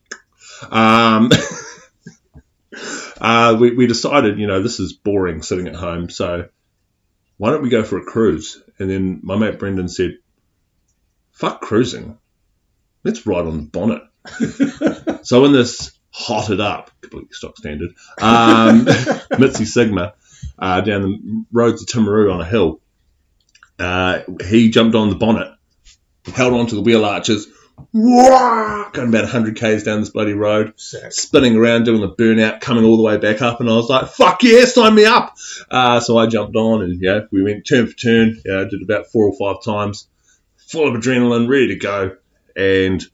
Um, 0.69 1.29
uh, 3.21 3.57
we, 3.59 3.75
we 3.75 3.87
decided, 3.87 4.39
you 4.39 4.47
know, 4.47 4.61
this 4.61 4.79
is 4.79 4.93
boring 4.93 5.41
sitting 5.41 5.67
at 5.67 5.75
home, 5.75 6.09
so 6.09 6.47
why 7.37 7.49
don't 7.49 7.63
we 7.63 7.69
go 7.69 7.83
for 7.83 7.97
a 7.97 8.03
cruise? 8.03 8.61
And 8.77 8.89
then 8.89 9.19
my 9.23 9.35
mate 9.35 9.59
Brendan 9.59 9.89
said, 9.89 10.17
"Fuck 11.31 11.61
cruising, 11.61 12.17
let's 13.03 13.25
ride 13.25 13.45
on 13.45 13.57
the 13.57 13.63
bonnet." 13.63 14.03
so 15.25 15.45
in 15.45 15.51
this 15.51 15.91
hotted 16.11 16.59
up, 16.59 16.91
completely 17.01 17.33
stock 17.33 17.57
standard, 17.57 17.91
um, 18.19 18.85
Mitzi 19.39 19.65
Sigma 19.65 20.13
uh, 20.59 20.81
down 20.81 21.01
the 21.01 21.45
roads 21.51 21.81
of 21.81 21.87
Timaru 21.87 22.33
on 22.33 22.41
a 22.41 22.45
hill. 22.45 22.79
Uh, 23.79 24.19
he 24.45 24.69
jumped 24.69 24.95
on 24.95 25.09
the 25.09 25.15
bonnet, 25.15 25.51
held 26.33 26.53
onto 26.53 26.75
the 26.75 26.81
wheel 26.81 27.05
arches, 27.05 27.47
wah, 27.93 28.89
going 28.91 29.09
about 29.09 29.23
100 29.23 29.55
k's 29.55 29.83
down 29.83 29.99
this 29.99 30.09
bloody 30.09 30.33
road, 30.33 30.73
Sick. 30.77 31.11
spinning 31.11 31.55
around 31.57 31.83
doing 31.83 32.01
the 32.01 32.09
burnout, 32.09 32.61
coming 32.61 32.83
all 32.85 32.97
the 32.97 33.03
way 33.03 33.17
back 33.17 33.41
up, 33.41 33.59
and 33.59 33.69
I 33.69 33.73
was 33.73 33.89
like, 33.89 34.09
"Fuck 34.09 34.43
yeah, 34.43 34.65
sign 34.65 34.95
me 34.95 35.05
up!" 35.05 35.35
Uh, 35.69 35.99
so 35.99 36.17
I 36.17 36.27
jumped 36.27 36.55
on, 36.55 36.81
and 36.81 37.01
yeah, 37.01 37.21
we 37.31 37.43
went 37.43 37.67
turn 37.67 37.87
for 37.87 37.93
turn. 37.93 38.41
Yeah, 38.45 38.65
did 38.69 38.81
about 38.81 39.07
four 39.07 39.25
or 39.27 39.35
five 39.37 39.63
times, 39.63 40.07
full 40.57 40.87
of 40.87 41.01
adrenaline, 41.01 41.49
ready 41.49 41.67
to 41.69 41.75
go, 41.75 42.17
and 42.55 43.05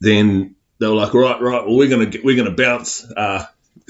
then 0.00 0.56
they 0.78 0.86
were 0.86 0.94
like, 0.94 1.14
"Right, 1.14 1.40
right, 1.40 1.66
well 1.66 1.76
we're 1.76 1.88
gonna 1.88 2.06
get, 2.06 2.24
we're 2.24 2.36
gonna 2.36 2.56
bounce," 2.56 3.04
uh, 3.04 3.44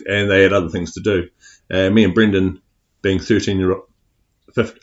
and 0.07 0.31
they 0.31 0.43
had 0.43 0.53
other 0.53 0.69
things 0.69 0.95
to 0.95 1.01
do. 1.01 1.29
Uh, 1.71 1.91
me 1.91 2.05
and 2.05 2.15
Brendan, 2.15 2.61
being 3.01 3.19
13 3.19 3.59
year 3.59 3.73
old, 3.73 3.87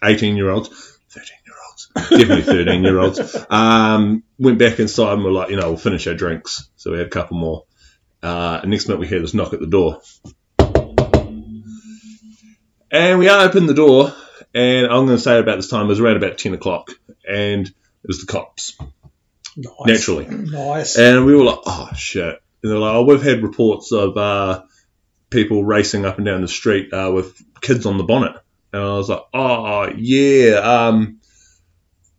18 0.04 0.36
year 0.38 0.50
olds, 0.50 0.70
13 1.10 1.38
year 1.46 1.49
olds, 1.96 2.10
definitely 2.10 2.42
13 2.44 2.84
year 2.84 3.00
olds, 3.00 3.36
um, 3.50 4.24
went 4.38 4.60
back 4.60 4.80
inside 4.80 5.14
and 5.14 5.24
were 5.24 5.32
like, 5.32 5.50
you 5.50 5.56
know, 5.58 5.70
we'll 5.70 5.78
finish 5.78 6.08
our 6.08 6.14
drinks. 6.14 6.70
So 6.76 6.92
we 6.92 6.98
had 6.98 7.08
a 7.08 7.10
couple 7.12 7.38
more. 7.38 7.66
Uh, 8.22 8.60
and 8.62 8.72
next 8.72 8.88
minute 8.88 9.00
we 9.00 9.08
hear 9.08 9.20
this 9.22 9.34
knock 9.34 9.54
at 9.54 9.60
the 9.60 9.68
door. 9.68 10.02
And 12.92 13.20
we 13.20 13.30
opened 13.30 13.70
the 13.70 13.76
door, 13.76 14.12
and 14.54 14.88
I'm 14.88 15.06
going 15.06 15.18
to 15.18 15.20
say 15.20 15.38
about 15.40 15.58
this 15.58 15.70
time, 15.70 15.86
it 15.86 15.90
was 15.90 16.00
around 16.00 16.18
about 16.18 16.38
10 16.40 16.56
o'clock, 16.56 16.90
and 17.30 17.68
it 17.68 17.74
was 18.08 18.22
the 18.22 18.26
cops, 18.32 18.76
Nice. 19.56 19.74
naturally. 19.86 20.26
Nice. 20.28 20.98
And 20.98 21.24
we 21.26 21.36
were 21.36 21.44
like, 21.44 21.60
oh 21.68 21.90
shit. 21.96 22.42
And 22.64 22.72
they're 22.72 22.80
like, 22.80 22.96
oh, 22.96 23.04
we've 23.06 23.22
had 23.22 23.44
reports 23.44 23.92
of 23.92 24.18
uh, 24.18 24.64
people 25.30 25.64
racing 25.64 26.06
up 26.06 26.18
and 26.18 26.26
down 26.26 26.42
the 26.42 26.48
street 26.48 26.92
uh, 26.92 27.12
with 27.14 27.40
kids 27.62 27.86
on 27.86 27.98
the 28.00 28.04
bonnet. 28.04 28.36
And 28.74 28.82
I 28.82 28.94
was 28.94 29.08
like, 29.10 29.22
oh 29.34 29.90
yeah, 29.96 30.56
um, 30.58 31.19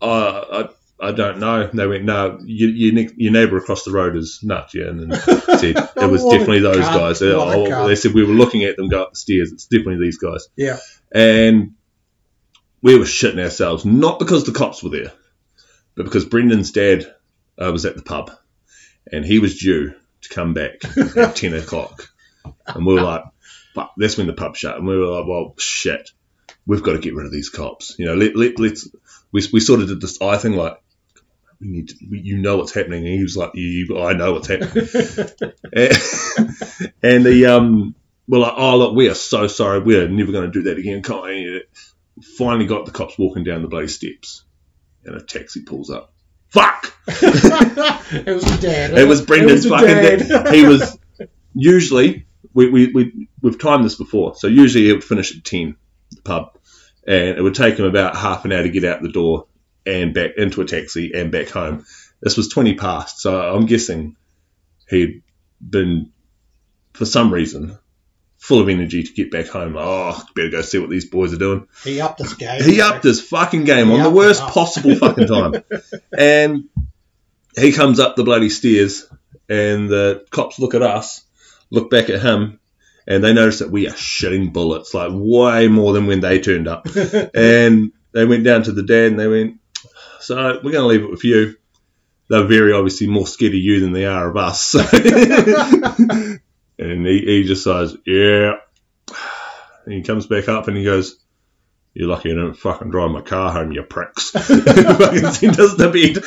uh, 0.01 0.67
I 1.01 1.09
I 1.09 1.13
don't 1.13 1.39
know. 1.39 1.63
And 1.63 1.79
they 1.79 1.87
went, 1.87 2.05
no, 2.05 2.39
you, 2.45 2.69
you, 2.69 3.11
your 3.17 3.33
neighbour 3.33 3.57
across 3.57 3.85
the 3.85 3.91
road 3.91 4.17
is 4.17 4.41
nuts, 4.43 4.75
yeah. 4.75 4.89
And 4.89 5.01
then 5.01 5.21
said 5.59 5.77
it 5.97 6.11
was 6.11 6.25
definitely 6.25 6.61
those 6.61 6.77
cunt, 6.77 6.99
guys. 6.99 7.19
They, 7.21 7.33
oh, 7.33 7.89
they 7.89 7.95
said 7.97 8.13
we 8.13 8.25
were 8.25 8.35
looking 8.35 8.65
at 8.65 8.77
them 8.77 8.89
go 8.89 9.03
up 9.03 9.13
the 9.13 9.17
stairs. 9.17 9.51
It's 9.51 9.67
definitely 9.67 10.05
these 10.05 10.19
guys. 10.19 10.49
yeah. 10.57 10.79
And 11.13 11.75
we 12.83 12.99
were 12.99 13.05
shitting 13.05 13.43
ourselves, 13.43 13.85
not 13.85 14.19
because 14.19 14.45
the 14.45 14.53
cops 14.53 14.83
were 14.83 14.91
there, 14.91 15.13
but 15.95 16.05
because 16.05 16.25
Brendan's 16.25 16.73
dad 16.73 17.05
uh, 17.59 17.73
was 17.73 17.85
at 17.85 17.97
the 17.97 18.03
pub 18.03 18.31
and 19.11 19.25
he 19.25 19.39
was 19.39 19.59
due 19.59 19.95
to 20.23 20.29
come 20.29 20.55
back 20.55 20.85
at 21.17 21.37
10 21.37 21.55
o'clock. 21.55 22.11
And 22.67 22.87
we 22.87 22.95
were 22.95 23.03
like, 23.03 23.25
fuck, 23.75 23.93
that's 23.97 24.17
when 24.17 24.27
the 24.27 24.33
pub 24.33 24.57
shut. 24.57 24.77
And 24.77 24.87
we 24.87 24.97
were 24.97 25.19
like, 25.19 25.27
well, 25.27 25.55
shit, 25.59 26.11
we've 26.67 26.83
got 26.83 26.93
to 26.93 26.99
get 26.99 27.15
rid 27.15 27.27
of 27.27 27.33
these 27.33 27.49
cops. 27.49 27.97
You 27.99 28.07
know, 28.07 28.15
let, 28.15 28.37
let, 28.37 28.59
let's, 28.59 28.89
we, 29.33 29.43
we 29.53 29.61
sort 29.61 29.81
of 29.81 29.89
did 29.89 30.01
this 30.01 30.21
eye 30.21 30.39
thing 30.39 30.55
like, 30.55 30.81
we 31.61 31.69
need 31.69 31.89
to, 31.89 31.95
we, 32.11 32.21
you 32.21 32.39
know 32.39 32.57
what's 32.57 32.73
happening. 32.73 33.07
And 33.07 33.15
he 33.15 33.23
was 33.23 33.37
like, 33.37 33.53
you, 33.55 33.99
I 33.99 34.15
know 34.15 34.33
what's 34.33 34.49
happening. 34.49 34.73
and, 35.73 36.55
and 37.03 37.27
the, 37.27 37.47
um, 37.47 37.95
we're 38.29 38.39
like, 38.39 38.55
oh, 38.57 38.79
look, 38.79 38.95
we 38.95 39.09
are 39.09 39.15
so 39.15 39.47
sorry. 39.47 39.81
We're 39.81 40.09
never 40.09 40.33
going 40.33 40.51
to 40.51 40.63
do 40.63 40.63
that 40.65 40.79
again. 40.79 41.03
Finally 42.39 42.67
got 42.67 42.87
the 42.87 42.93
cops 42.93 43.19
walking 43.19 43.45
down 43.45 43.63
the 43.63 43.69
bloody 43.69 43.89
steps. 43.89 44.45
And 45.05 45.17
a 45.17 45.23
taxi 45.23 45.63
pulls 45.63 45.91
up. 45.91 46.13
Fuck! 46.51 46.95
it 47.07 48.27
was 48.27 48.45
the 48.45 48.59
dad. 48.61 48.99
It 48.99 49.07
was 49.07 49.23
Brendan's 49.23 49.67
fucking 49.67 49.87
dad. 49.87 50.29
dad. 50.29 50.55
He 50.55 50.67
was 50.67 50.99
usually 51.55 52.27
we, 52.53 52.71
we, 52.71 52.93
we 52.93 53.29
we've 53.41 53.59
timed 53.59 53.85
this 53.85 53.95
before, 53.95 54.35
so 54.35 54.47
usually 54.47 54.87
he 54.87 54.93
would 54.93 55.05
finish 55.05 55.37
at 55.37 55.45
ten, 55.45 55.77
the 55.80 55.80
pub, 56.25 56.57
and 57.07 57.39
it 57.39 57.43
would 57.43 57.55
take 57.55 57.79
him 57.79 57.85
about 57.85 58.17
half 58.17 58.45
an 58.45 58.53
hour 58.53 58.63
to 58.63 58.71
get 58.71 58.85
out 58.85 59.03
the 59.03 59.13
door 59.13 59.47
and 59.87 60.15
back 60.15 60.33
into 60.37 60.61
a 60.61 60.65
taxi 60.65 61.13
and 61.15 61.33
back 61.33 61.49
home. 61.49 61.85
This 62.21 62.37
was 62.37 62.49
twenty 62.49 62.75
past, 62.75 63.21
so 63.21 63.41
I'm 63.55 63.67
guessing 63.67 64.17
he'd 64.89 65.23
been 65.61 66.13
for 66.93 67.05
some 67.05 67.33
reason 67.33 67.79
full 68.41 68.61
of 68.61 68.69
energy 68.69 69.03
to 69.03 69.13
get 69.13 69.31
back 69.31 69.47
home. 69.47 69.77
Oh, 69.79 70.21
better 70.35 70.49
go 70.49 70.63
see 70.63 70.79
what 70.79 70.91
these 70.91 71.09
boys 71.09 71.33
are 71.33 71.39
doing. 71.39 71.69
He 71.85 72.01
upped 72.01 72.19
his 72.21 72.35
game. 72.35 72.63
He 72.63 72.81
upped 72.81 73.05
his 73.05 73.21
fucking 73.21 73.65
game 73.65 73.89
He 73.89 73.93
on 73.93 74.03
the 74.03 74.11
worst 74.11 74.43
possible 74.43 74.97
fucking 74.97 75.27
time. 75.27 75.63
and 76.19 76.65
he 77.57 77.73
comes 77.73 78.01
up 78.01 78.17
the 78.17 78.25
bloody 78.25 78.49
stairs, 78.49 79.07
and 79.49 79.89
the 79.89 80.25
cops 80.31 80.59
look 80.59 80.75
at 80.75 80.83
us, 80.83 81.23
look 81.71 81.91
back 81.91 82.09
at 82.09 82.23
him, 82.23 82.60
and 83.11 83.23
they 83.25 83.33
noticed 83.33 83.59
that 83.59 83.73
we 83.73 83.89
are 83.89 83.93
shitting 83.93 84.53
bullets, 84.53 84.95
like 84.95 85.11
way 85.13 85.67
more 85.67 85.93
than 85.93 86.07
when 86.07 86.21
they 86.21 86.39
turned 86.39 86.69
up. 86.69 86.87
and 87.35 87.91
they 88.13 88.25
went 88.25 88.45
down 88.45 88.63
to 88.63 88.71
the 88.73 88.85
dad 88.85 89.11
and 89.11 89.19
they 89.19 89.27
went, 89.27 89.57
So 90.21 90.61
we're 90.63 90.71
going 90.71 90.75
to 90.75 90.87
leave 90.87 91.03
it 91.03 91.11
with 91.11 91.25
you. 91.25 91.57
They're 92.29 92.47
very 92.47 92.73
obviously 92.73 93.09
more 93.09 93.27
scared 93.27 93.51
of 93.53 93.59
you 93.59 93.81
than 93.81 93.91
they 93.93 94.07
are 94.07 94.31
of 94.31 94.37
us. 94.37 94.75
and 94.93 96.41
he, 96.79 97.19
he 97.27 97.43
just 97.43 97.65
says, 97.65 97.97
Yeah. 98.07 98.59
And 99.85 99.95
he 99.95 100.03
comes 100.03 100.29
back 100.29 100.49
up 100.49 100.69
and 100.69 100.77
he 100.77 100.85
goes, 100.85 101.19
You're 101.95 102.07
lucky 102.07 102.31
I 102.31 102.35
didn't 102.35 102.55
fucking 102.55 102.93
drive 102.93 103.11
my 103.11 103.23
car 103.23 103.51
home, 103.51 103.73
you 103.73 103.83
pricks. 103.83 104.31
fucking 104.31 105.33
send 105.33 105.59
us 105.59 105.75
to 105.75 105.91
bed. 105.91 106.23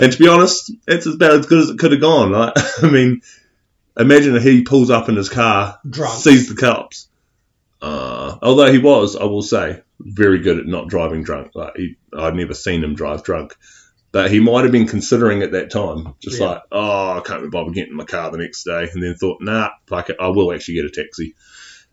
and 0.00 0.12
to 0.12 0.18
be 0.18 0.26
honest, 0.26 0.72
it's 0.88 1.06
about 1.06 1.38
as 1.38 1.46
good 1.46 1.60
as 1.60 1.70
it 1.70 1.78
could 1.78 1.92
have 1.92 2.00
gone. 2.00 2.32
Like, 2.32 2.54
I 2.82 2.90
mean, 2.90 3.22
imagine 4.00 4.36
if 4.36 4.42
he 4.42 4.62
pulls 4.62 4.90
up 4.90 5.08
in 5.08 5.16
his 5.16 5.28
car, 5.28 5.78
Drunk. 5.88 6.20
sees 6.20 6.48
the 6.48 6.56
cops. 6.56 7.08
Uh, 7.82 8.36
although 8.42 8.70
he 8.70 8.78
was, 8.78 9.16
I 9.16 9.24
will 9.24 9.42
say, 9.42 9.82
very 9.98 10.40
good 10.40 10.58
at 10.58 10.66
not 10.66 10.88
driving 10.88 11.22
drunk. 11.22 11.52
Like 11.54 11.76
he, 11.76 11.96
I'd 12.16 12.34
never 12.34 12.54
seen 12.54 12.84
him 12.84 12.94
drive 12.94 13.24
drunk, 13.24 13.56
but 14.12 14.30
he 14.30 14.40
might 14.40 14.64
have 14.64 14.72
been 14.72 14.86
considering 14.86 15.42
at 15.42 15.52
that 15.52 15.70
time, 15.70 16.14
just 16.20 16.40
Yeah. 16.40 16.46
like, 16.46 16.62
oh, 16.72 17.18
I 17.18 17.22
can't 17.24 17.42
be 17.42 17.48
bothered 17.48 17.74
getting 17.74 17.92
in 17.92 17.96
my 17.96 18.04
car 18.04 18.30
the 18.30 18.38
next 18.38 18.64
day, 18.64 18.88
and 18.92 19.02
then 19.02 19.14
thought, 19.14 19.38
nah, 19.40 19.70
fuck 19.86 20.10
it, 20.10 20.16
I 20.20 20.28
will 20.28 20.52
actually 20.52 20.74
get 20.74 20.84
a 20.86 20.90
taxi. 20.90 21.34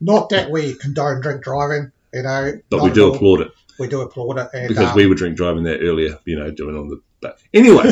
Not 0.02 0.30
that 0.30 0.52
we 0.52 0.76
condone 0.76 1.22
drink 1.22 1.44
driving, 1.44 1.92
you 2.14 2.24
know. 2.24 2.54
But 2.70 2.84
we 2.84 2.92
do 2.92 3.14
applaud 3.14 3.42
it 3.42 3.52
We 3.80 3.88
do 3.88 4.02
applaud 4.02 4.38
it. 4.38 4.50
And, 4.54 4.68
because 4.68 4.90
um, 4.92 4.96
we 4.96 5.08
were 5.08 5.16
drink 5.16 5.38
driving 5.38 5.64
that 5.64 5.80
earlier, 5.82 6.20
you 6.26 6.38
know, 6.38 6.52
doing 6.52 6.78
on 6.78 6.90
the. 6.90 7.02
But 7.20 7.40
anyway, 7.54 7.84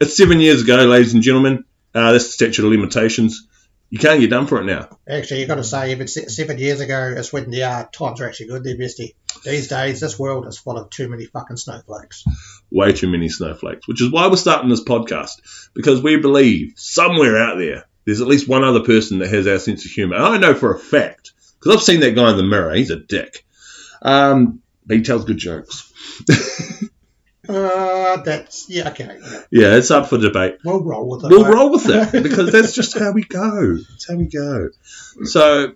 it's 0.00 0.16
seven 0.16 0.40
years 0.40 0.62
ago, 0.62 0.76
ladies 0.84 1.14
and 1.14 1.22
gentlemen. 1.22 1.64
Uh, 1.94 2.12
that's 2.12 2.26
the 2.26 2.32
statute 2.32 2.64
of 2.64 2.70
limitations. 2.70 3.46
You 3.90 3.98
can't 3.98 4.20
get 4.20 4.30
done 4.30 4.46
for 4.46 4.60
it 4.60 4.64
now. 4.64 4.88
Actually, 5.06 5.40
you've 5.40 5.48
got 5.48 5.56
to 5.56 5.64
say, 5.64 5.92
even 5.92 6.08
se- 6.08 6.28
seven 6.28 6.56
years 6.58 6.80
ago, 6.80 7.14
it's 7.14 7.32
when 7.32 7.50
the 7.50 7.64
uh, 7.64 7.84
times 7.92 8.22
are 8.22 8.26
actually 8.26 8.46
good. 8.46 8.64
They're 8.64 8.76
bestie. 8.76 9.14
These 9.44 9.68
days, 9.68 10.00
this 10.00 10.18
world 10.18 10.46
is 10.46 10.56
full 10.56 10.78
of 10.78 10.88
too 10.88 11.08
many 11.08 11.26
fucking 11.26 11.58
snowflakes. 11.58 12.24
way 12.70 12.92
too 12.92 13.08
many 13.08 13.28
snowflakes, 13.28 13.86
which 13.86 14.00
is 14.00 14.10
why 14.10 14.28
we're 14.28 14.36
starting 14.36 14.70
this 14.70 14.82
podcast 14.82 15.70
because 15.74 16.02
we 16.02 16.16
believe 16.16 16.72
somewhere 16.76 17.36
out 17.36 17.58
there 17.58 17.84
there's 18.04 18.20
at 18.20 18.26
least 18.26 18.48
one 18.48 18.64
other 18.64 18.80
person 18.80 19.18
that 19.20 19.30
has 19.30 19.46
our 19.46 19.58
sense 19.58 19.84
of 19.84 19.90
humor. 19.90 20.16
And 20.16 20.24
I 20.24 20.38
know 20.38 20.54
for 20.54 20.74
a 20.74 20.78
fact 20.78 21.32
because 21.58 21.76
I've 21.76 21.82
seen 21.82 22.00
that 22.00 22.14
guy 22.14 22.30
in 22.30 22.36
the 22.36 22.42
mirror. 22.42 22.74
He's 22.74 22.90
a 22.90 22.98
dick. 22.98 23.44
Um, 24.00 24.60
but 24.84 24.96
he 24.96 25.02
tells 25.02 25.24
good 25.24 25.38
jokes. 25.38 25.92
Uh, 27.48 28.18
that's 28.22 28.68
yeah, 28.68 28.90
okay. 28.90 29.18
Yeah. 29.20 29.42
Yeah, 29.50 29.76
it's 29.76 29.90
up 29.90 30.08
for 30.08 30.18
debate. 30.18 30.58
We'll 30.64 30.82
roll 30.82 31.08
with 31.08 31.24
it. 31.24 31.30
We'll 31.30 31.44
mate. 31.44 31.54
roll 31.54 31.70
with 31.70 31.86
it 31.88 32.12
because 32.22 32.52
that's 32.52 32.72
just 32.72 32.98
how 32.98 33.12
we 33.12 33.24
go. 33.24 33.76
That's 33.76 34.08
how 34.08 34.16
we 34.16 34.26
go. 34.26 34.68
So. 35.24 35.74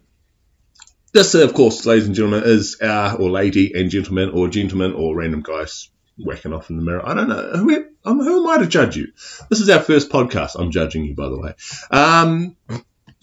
This, 1.13 1.35
of 1.35 1.55
course, 1.55 1.87
ladies 1.87 2.07
and 2.07 2.15
gentlemen, 2.15 2.43
is 2.45 2.77
our, 2.83 3.17
or 3.17 3.31
lady 3.31 3.73
and 3.73 3.89
gentleman, 3.89 4.31
or 4.31 4.49
gentleman, 4.49 4.93
or 4.93 5.17
random 5.17 5.41
guys 5.41 5.89
whacking 6.19 6.53
off 6.53 6.69
in 6.69 6.77
the 6.77 6.83
mirror. 6.83 7.09
I 7.09 7.15
don't 7.15 7.29
know. 7.29 7.53
Who, 7.55 7.85
um, 8.05 8.21
who 8.21 8.43
am 8.43 8.51
I 8.51 8.63
to 8.63 8.69
judge 8.69 8.97
you? 8.97 9.13
This 9.49 9.61
is 9.61 9.71
our 9.71 9.81
first 9.81 10.11
podcast. 10.11 10.57
I'm 10.59 10.71
judging 10.71 11.05
you, 11.05 11.15
by 11.15 11.29
the 11.29 11.39
way. 11.39 11.55
Um, 11.91 12.57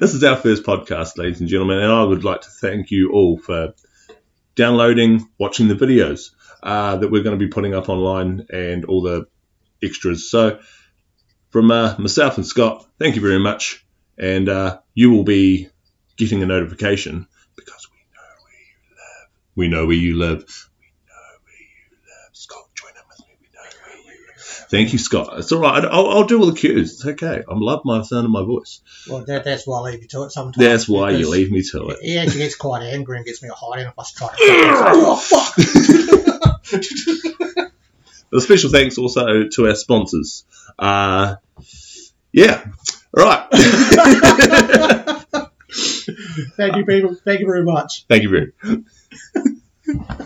this 0.00 0.14
is 0.14 0.24
our 0.24 0.36
first 0.36 0.64
podcast, 0.64 1.16
ladies 1.16 1.40
and 1.40 1.48
gentlemen, 1.48 1.78
and 1.78 1.92
I 1.92 2.02
would 2.02 2.24
like 2.24 2.40
to 2.40 2.50
thank 2.50 2.90
you 2.90 3.12
all 3.12 3.38
for 3.38 3.74
downloading, 4.54 5.28
watching 5.38 5.68
the 5.68 5.74
videos 5.74 6.30
uh, 6.62 6.96
that 6.96 7.10
we're 7.10 7.22
going 7.22 7.38
to 7.38 7.44
be 7.44 7.50
putting 7.50 7.74
up 7.74 7.88
online 7.88 8.46
and 8.52 8.84
all 8.84 9.02
the 9.02 9.26
extras. 9.82 10.30
So, 10.30 10.60
from 11.50 11.70
uh, 11.70 11.96
myself 11.98 12.36
and 12.36 12.46
Scott, 12.46 12.86
thank 12.98 13.16
you 13.16 13.22
very 13.22 13.38
much, 13.38 13.84
and 14.18 14.48
uh, 14.48 14.80
you 14.94 15.10
will 15.10 15.24
be 15.24 15.68
getting 16.16 16.42
a 16.42 16.46
notification 16.46 17.26
because 17.56 17.88
we 17.90 17.98
know 18.12 18.26
where 18.42 18.58
you 18.58 18.96
live. 18.96 19.28
We 19.54 19.68
know 19.68 19.86
where 19.86 19.96
you 19.96 20.18
live. 20.18 20.68
We 20.80 20.86
know 21.06 21.38
where 21.42 21.54
you 21.54 21.96
live. 22.04 22.30
Scott, 22.32 22.68
join 22.74 22.90
in 22.90 23.02
with 23.08 23.20
me. 23.20 23.34
We 23.40 23.46
know 23.54 23.60
where 23.84 23.96
you 23.96 24.26
live. 24.26 24.66
Thank 24.68 24.92
you, 24.92 24.98
Scott. 24.98 25.38
It's 25.38 25.52
all 25.52 25.62
right. 25.62 25.84
I'll, 25.84 26.08
I'll 26.10 26.24
do 26.26 26.40
all 26.40 26.46
the 26.46 26.58
cues. 26.58 26.94
It's 26.94 27.06
okay. 27.06 27.44
I 27.48 27.54
love 27.54 27.82
my 27.84 28.02
sound 28.02 28.26
of 28.26 28.30
my 28.30 28.42
voice. 28.42 28.80
Well, 29.08 29.24
that, 29.24 29.44
that's 29.44 29.66
why 29.66 29.78
I 29.78 29.82
leave 29.82 30.02
you 30.02 30.08
to 30.08 30.24
it 30.24 30.32
sometimes. 30.32 30.56
That's 30.56 30.88
why 30.88 31.12
you 31.12 31.30
leave 31.30 31.50
me 31.50 31.62
to 31.70 31.88
it. 31.90 31.98
He 32.02 32.18
actually 32.18 32.40
gets 32.40 32.56
quite 32.56 32.82
angry 32.82 33.16
and 33.16 33.24
gets 33.24 33.42
me 33.42 33.48
a 33.48 33.54
hiding 33.54 33.86
if 33.86 33.94
I 33.98 34.04
try 34.14 34.28
to. 34.28 34.36
oh 34.40 35.16
fuck! 35.16 35.54
A 38.32 38.40
special 38.40 38.70
thanks 38.70 38.98
also 38.98 39.44
to 39.48 39.68
our 39.68 39.74
sponsors. 39.74 40.44
Uh, 40.78 41.36
yeah. 42.32 42.64
Right. 43.12 43.46
Thank 46.56 46.76
you, 46.76 46.84
people. 46.84 47.14
Thank 47.14 47.40
you 47.40 47.46
very 47.46 47.64
much. 47.64 48.04
Thank 48.08 48.22
you 48.22 48.52
very 49.86 50.04